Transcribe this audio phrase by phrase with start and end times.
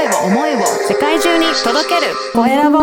[0.00, 2.78] 声を、思いを世界中に届けるコエラボ。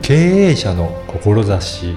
[0.00, 1.94] 経営者の志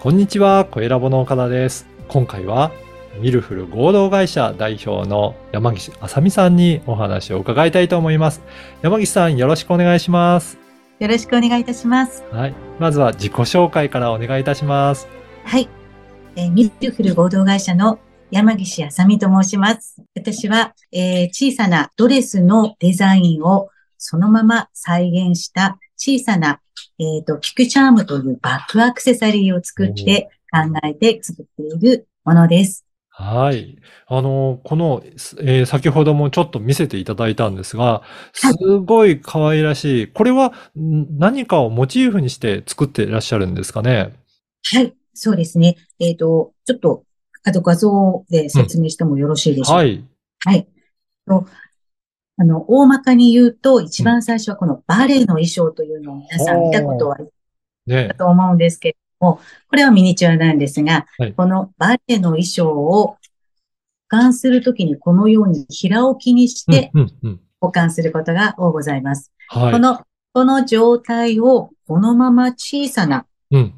[0.00, 1.86] こんにちは、コエラボの岡田です。
[2.08, 2.72] 今回は、
[3.20, 8.42] ミルフル合同会社代表の山岸あさみさんにお話を伺いたいと思います。
[8.82, 10.59] 山岸さん、よろしくお願いします。
[11.00, 12.22] よろしくお願いいたします。
[12.30, 12.54] はい。
[12.78, 15.08] まずは自己紹介からお願いいたします。
[15.44, 15.66] はい。
[16.36, 17.98] えーミルフル合同会社の
[18.30, 19.96] 山岸あさみと申します。
[20.14, 26.60] 私は、えー小さなドレスのデザインをそのまま再現した小さな、
[26.98, 32.84] えっ、と、キクチャームというバッグアクセサリーを作って考えて作っているものです。
[33.20, 33.76] はい。
[34.06, 38.02] あの、この、えー先ほどもちょっと見せていただいたんですが、
[38.32, 40.06] すごい可愛らしい。
[40.08, 44.14] これはん何かをモチーフにして作っていらっしゃるんですかね？
[44.72, 44.94] はい。
[45.12, 45.76] そうですね。
[45.98, 47.04] えっ、と、ちょっと、
[47.44, 49.74] あと画像で説明してもよろしいでしょうか？
[49.74, 50.04] はい。
[50.46, 50.66] はい。
[51.26, 51.46] と
[52.38, 57.34] あの、大まかに言うと、一番最初はこのバレエの衣装というのを皆さん見たことはある
[57.86, 58.14] ね。
[58.16, 63.18] と思うんですけれども、これはミニチュアなんですが、はいこのバレエの衣装を保
[64.08, 66.90] 管するときにこのように平置きにして。
[67.60, 69.32] 保管することが多ございます。
[69.48, 69.72] はい。
[69.72, 73.74] この、この状態をこのまま小さなうん。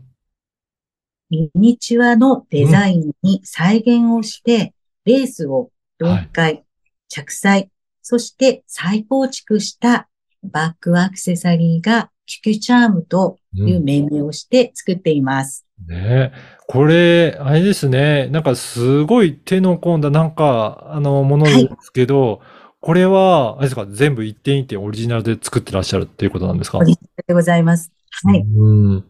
[1.31, 6.65] ミニチュアのデザインに再現をして、レースを6回
[7.09, 7.71] 着彩、
[8.03, 10.09] そして再構築した
[10.43, 12.11] バッグアクセサリーが
[12.41, 15.67] キュキュチャームという命名をして作っています。
[15.87, 16.33] ね
[16.69, 18.29] これ、あれですね。
[18.29, 22.41] なんかすごい手の込んだなんか、あの、ものですけど、
[22.81, 26.79] これは、あれですか、全部一点一点オリジナルで作ってらっしゃるっていうことなんですか？
[26.79, 27.93] オリジナルでございます。
[28.25, 28.41] はい。
[28.41, 29.05] うん。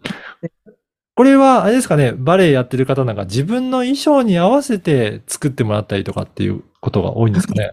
[1.14, 7.72] これは、あれですかね、バレエやってる方なんか自分の衣装に合わせて作ってもらったりとかっていうことが多いんですかね？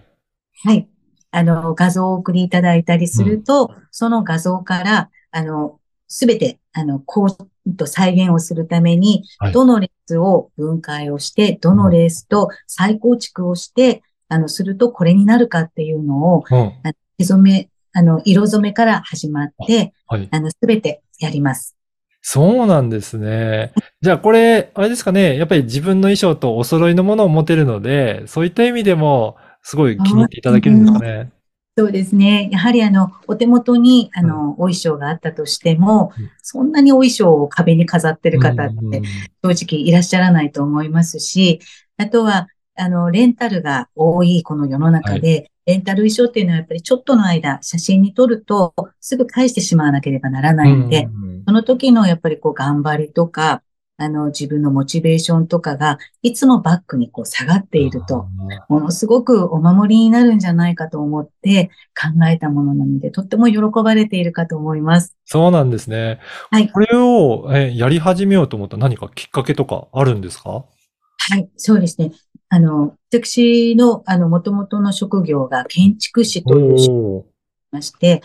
[0.64, 0.88] はい。
[1.32, 16.74] あの、画像をお送りいただいたりすると、その画像から、あの、すべて、あの、こうと再現をするためにはい、どのレースを分解をして、どのレースと再構築をして、あの、するとこれになるかっていうのを、うん。
[17.18, 20.28] 手染め、あの、色染めから始まって、はい。
[20.32, 21.76] あの、すべてやります。
[22.22, 23.74] そうなんですね。
[24.02, 31.32] じゃあこれ、あれですかね、やっぱり自分の衣装とお揃いのものを持てるので、そういった意味でも、すごい気に入っていただけるんですかね。
[31.80, 32.50] そうですね。
[32.52, 39.02] やはりあの、お手元に、あの、お衣装があったとしてもうん、そんなにお衣装を壁に飾ってる方っうんて
[39.42, 41.62] 正直いらっしゃらないと思いますし、
[41.96, 51.44] あとは、あの、レンタルが多いこの世の中で、レンタル衣装っていうのはやっぱりちょっとの間写真に撮るとすぐ返してしまわなければならないので、うん。
[51.46, 53.62] その時のやっぱりこう頑張りとか、
[54.02, 58.28] あの自分のモチベーションとかがいつもバックにこう下がっていると、
[58.70, 65.18] ものすごくお守りになるんじゃないかと思って考えたものなので、とっても喜ばれているかと思います。
[65.26, 66.22] そうなんですね。
[66.50, 66.70] はい。
[66.70, 70.50] これをえやり始めようと思った何かきっかけとかあるんですか？
[70.50, 70.66] は
[71.36, 72.14] い、そうですね。
[72.48, 77.26] あの、私の、あの、元々の職業が建築士という
[77.72, 78.22] まして、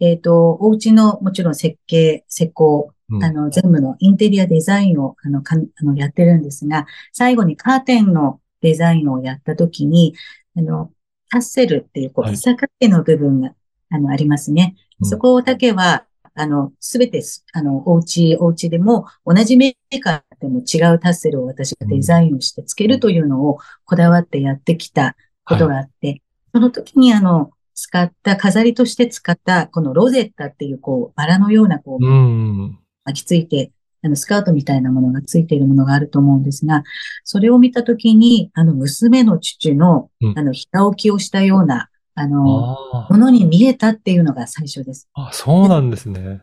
[0.00, 10.14] えっ、と、お家のもちろん設計、施工、うんあの、全部のインテリアデザインを、あの、かんあの、やってるんですが、最後にカーテンのデザインをやったときに、
[10.56, 10.90] あの、
[11.30, 12.34] タッセルっていう、こう、はい。
[12.34, 13.54] 房掛けの部分が、
[13.90, 14.76] あの、ありますね。
[15.00, 15.08] うん。
[15.08, 16.04] そこだけは、
[16.34, 26.22] あの、すべてす、あの、お家、お家でも、同じメーカーでも違うタッセルを私がデザインをしてつけるというのをこだわってやってきたことがあって、
[26.54, 32.78] その時にあの、使った、飾りとして使った、このロゼッタっていう、こう、バラのような、こう、うん。
[33.08, 36.84] 巻きついて、あの、スカートみたいなものがついているものがあると思うんですが、
[37.24, 45.08] それを見たときに、あの、娘の父のう、んあの、ひた置きをしたような、あの、あものに見えたっていうのが最初です。
[45.14, 46.40] あ、そうなんですね。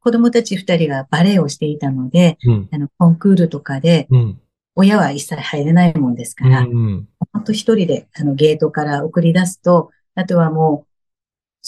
[0.00, 2.68] 子供たち二人がバレエをしていたので、うん。
[2.72, 4.40] あの、コンクールとかで、うん。
[4.76, 7.08] 親は一切入れないもんですから、うん。
[7.32, 10.95] 本当一人で、あの、ゲートから送り出すと、あとはもう、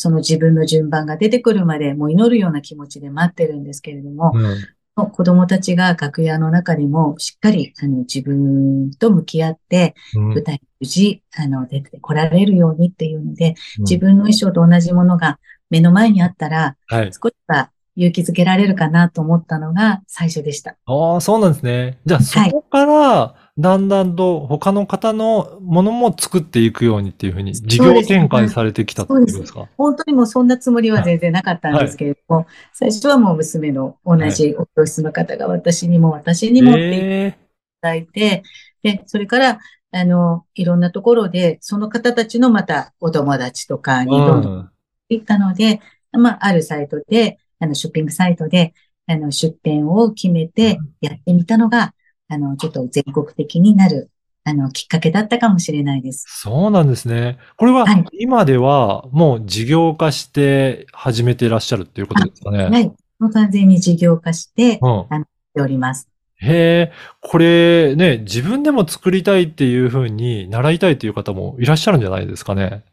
[0.00, 5.10] その自分の順番が出てくるまで、もう祈るような気持ちで待ってるんですけれども、うん。
[5.10, 17.10] 子供たちが楽屋の中でもしっかり、あの、自分と向き合って、うん舞台に無事、あの、出てこられるようにっていうので、うん自分の衣装と同じものが目の前にあったら、はい。
[17.12, 20.76] 少しは勇気づけられるかなと思ったのが最初でした。
[20.86, 21.98] ああ、そうなんですね。
[22.06, 29.68] じゃあ、そはいこから、だんだんと他の方のものも作っていくようにっていうふうに事業展開されてきたってことですか？
[29.76, 37.30] 本当にもうそんなつもりは全然なかったんですけれども、最初はもう娘の同じお教室の方が私にも私にもって言っていえ
[37.80, 38.42] ただいて、
[38.82, 39.58] で、それから、
[39.90, 44.70] あの、いろんなところで、その方たちのまたお友達とかーにどんどんうん。
[45.08, 45.80] 行ったので、
[46.12, 48.74] まあ、あるサイトで、あの、ショッピングサイトで、
[49.06, 51.94] あの、出店を決めてやってみたのが、
[52.28, 54.10] あの、ちょっと全国的になる、
[54.44, 56.24] あの、きっかけだったかもしれないです。
[56.28, 57.38] そうなんですね。
[57.56, 62.64] これははい今ではもう事業化して始めていらっしゃるっていうことですかね。
[62.64, 62.86] はい。
[63.18, 65.26] もう完全に事業化してうん。
[65.60, 66.08] おります。
[66.40, 72.84] へえ、これね、自分でも作りたいっていうふうに習いたいっていう方もいらっしゃるんじゃないですかね。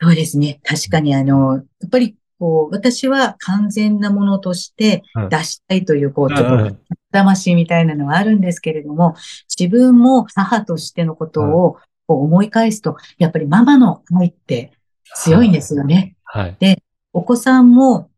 [0.00, 0.60] そうですね。
[0.64, 6.76] 確かに、あの、やっぱり、こう、私は完全なものとしてうん出したいという、こう、ちょっと
[7.14, 9.14] 魂みたいなのはあるんですけれども、
[9.58, 14.72] 自分も母としてのことをこう思い返すと、やっぱりママの愛って
[15.16, 16.16] 強いんですよね。
[16.24, 16.58] はい。
[17.12, 18.10] お子さんも、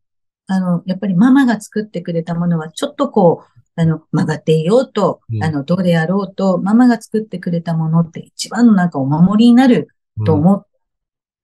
[0.47, 5.45] あの、やっぱりママが作ってくれたものはちょっとこう、あの、曲がっていようとう、ん。
[5.45, 9.89] あの、どうであろうと、ママが作ってくれたものって一番のなんかお守りになる
[10.25, 10.41] とうん。
[10.41, 10.67] 思っ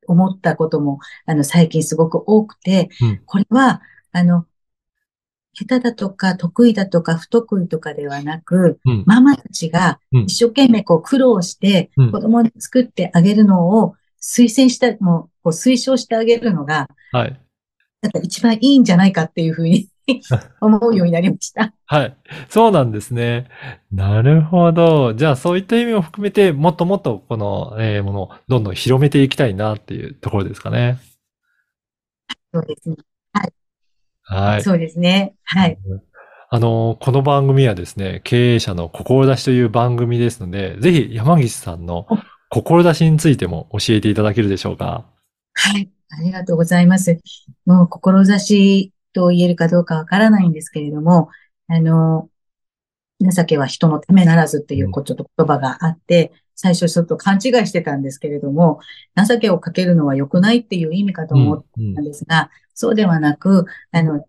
[0.09, 3.23] 思ったことも、あの、最近すごく多くて、うん。
[3.25, 3.83] これは、
[4.13, 4.47] あの、
[5.55, 17.41] 下手だとか得意だとか不得意とかではなく、うんママたちがうん一生懸命こう苦労してうん子供に作ってあげるのを推薦した、もうこう推奨してあげるのが、はい。
[18.01, 19.89] なんか一番いいんじゃないかっていうふうに
[20.61, 21.73] 思うようになりました。
[21.87, 22.17] はい。
[22.49, 23.49] そうなんですね。
[23.93, 25.15] なるほど。
[25.15, 30.99] じゃあそういった意味も含めて、もっともっとこの、えーものをどんどん広めていきたいなっていうところですかね。
[32.53, 32.97] そうですね。
[34.25, 34.63] はい。
[34.63, 35.35] そうですね。
[35.45, 35.79] はい。
[36.51, 42.07] あの、この番組はですね、経営者の志という番組ですので、ぜひ山岸さんの
[42.51, 45.07] 志についても教えていただけるでしょうか？
[45.55, 45.91] はい。
[46.11, 47.19] ありがとうございます。
[47.65, 51.31] もう、志と言えるかどうかわからないんですけれども、
[51.69, 52.29] あの、
[53.21, 58.81] 情けは人のためならずっていうこちょっと言葉があって、最初ちょっと勘違いしてたんですけれども、
[59.17, 64.25] 情けをかけるのは良くないっていう意味かと思っうんたんですが、そうではなく、あの、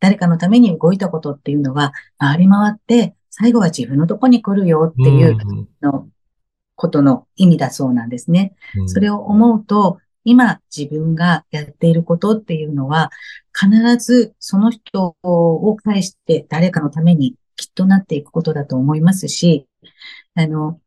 [0.00, 6.08] 誰かのために動いたことっていうのは、回り回って、最後は自分のとこに来るよっていううんの
[6.76, 8.54] ことの意味だそうなんですね。
[8.76, 13.10] うんそれを思うと、今自分がやっていることっていうのは、
[13.52, 19.66] 必ずその人を介して誰かのためにきっとなっていくことだと思いますし、
[20.34, 20.80] あの、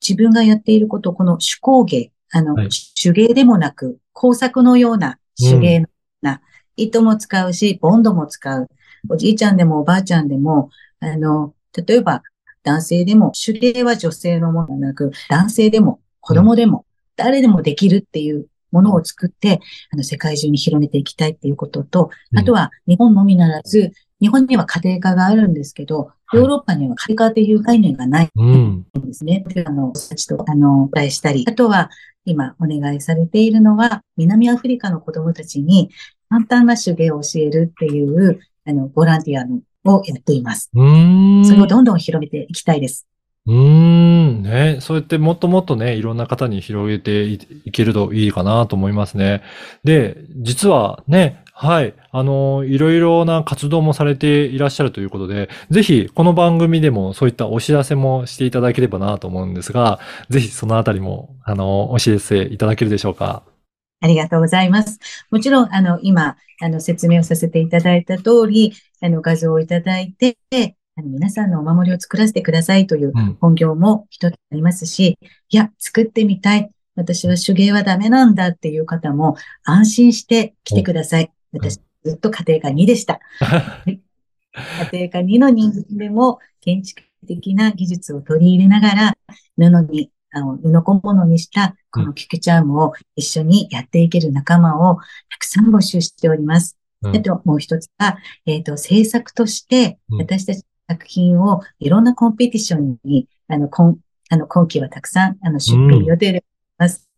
[0.00, 2.68] 自分がやっていること、この手工芸、あの、はい
[3.00, 5.88] 手芸でもなく、工作のような手芸のよ
[6.22, 6.42] うな、
[6.76, 8.68] 糸も使うし、ボンドも使う。
[9.08, 10.70] おじいちゃんでもおばあちゃんでも、
[11.00, 11.54] あの、
[11.86, 12.22] 例えば
[12.62, 16.84] 男性でも、手芸は女性のものではなく、男性でも子供でも、
[17.16, 19.60] 誰でもできるっていうものを作って、
[19.90, 28.86] あの、世界中に広めていきたいっていうことと、うんあとは日本のみならず、日本には家庭科があるんですけど、いヨーロッパには家庭科という概念がないうん。
[28.98, 29.44] んですね。
[29.48, 31.90] であの、たちと、あの、お伝えしたり、あとは、
[32.26, 35.90] 今お願いされているのは、南アフリカの子供たちに
[36.28, 40.70] 簡単な手芸を教えるっていう、あの、ボランティアのをやっています。
[40.72, 40.78] そ
[41.54, 43.06] れをどんどん広めていきたいです。
[43.50, 44.42] うーん。
[44.42, 44.78] ね。
[44.80, 49.42] そうやってもっともっとね、いろんな方に広げていいけるといいかなと思いますね。
[49.82, 51.94] で、実はね、はい。
[52.12, 59.98] あの、いろいろな活動もされていらっしゃるということで、ぜひ、この番組でもそういったお知らせもしていただければなと思うんですが、
[60.30, 63.42] ぜひそのあたりも、あの、お知らせいただけるでしょうか？
[64.00, 65.00] ありがとうございます。
[65.30, 68.72] もちろん、あの、今、あの、説明をさせていただいた通り、
[69.02, 70.38] あの、画像をいただいて、
[70.96, 73.38] あの皆さんのお守りを作らせてくださいといううん。
[73.40, 75.18] 本業も一つありますし、
[75.48, 76.70] いや、作ってみたい。
[76.96, 81.32] 私は手芸はダメなんだっていう方も安心して来てください。
[81.52, 83.20] 私、ずっと家庭科2でした。
[83.86, 84.00] 家
[84.92, 89.18] 庭科2の人間でも建築的な技術を取り入れながら、
[89.56, 96.76] 布に、あの布小物にしたこのキュキュチャームを一緒にやっていける仲間をたくさん募集しております。
[97.02, 103.96] うんあともう一つが、えっ、と、制作としてうん私たちの作品をいろんなコンペティションに、あの、今、
[104.28, 106.44] あの、今期はたくさん、あの、出品予定で
[106.78, 107.08] ます。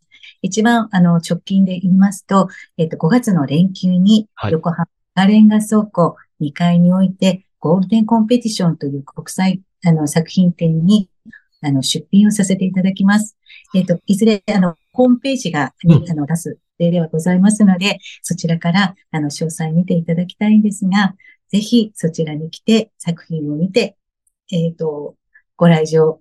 [0.43, 11.09] 一番、あの、直近で言いますと、えっ、と、5月の連休にはい横浜赤レンガ倉庫2階において、ゴールデンコンペティションという国際、あの、作品展に、
[11.62, 13.37] あの、出品をさせていただきます。
[13.75, 21.14] えっ、と、いずれ、あの、ホームページが、にうんあの、出す例ではございますので、そちらから、あの、詳細見ていただきたいんですが、
[21.52, 23.97] ぜひそちらに来て作品を見て、
[24.50, 25.16] えっ、と、
[25.56, 26.18] ご来場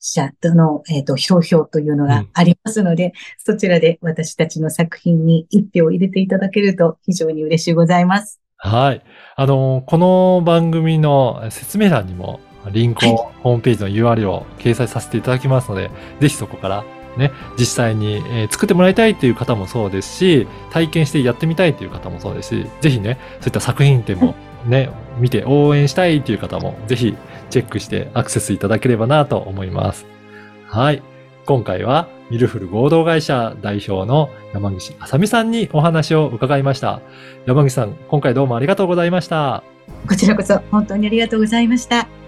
[0.00, 8.40] 者との、えっ、と、投票というのがありますので、そちらで私たちの作品に一票入れていただけると非常に嬉しいございます。
[8.56, 9.02] はい。
[9.36, 12.40] あの、この番組の説明欄にも
[12.72, 16.84] リンクを、ホームページの URL を掲載させていただきますので、ぜひそこから
[17.16, 24.34] ね、実際に、えー作ってもらいたいという方もそうですし、体験してやってみたいという方もそうですし、ぜひね、そういった作品展も
[24.66, 27.16] ね、見て応援したいという方も、ぜひ
[27.50, 30.06] チェックしてアクセスいただければなと思います。
[30.66, 31.02] はい。
[31.46, 37.00] 今回は、ミルフル合同会社代表の山岸あさみさんにお話を伺いました。
[37.46, 39.62] 山口さん、今回どうもありがとうございました。
[40.08, 42.25] こちらこそ本当にありがとうございました。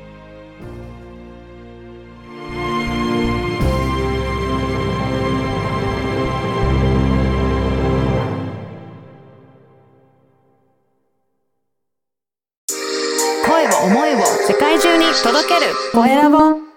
[16.06, 16.67] 声